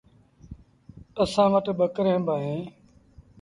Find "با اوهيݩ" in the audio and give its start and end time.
2.25-2.63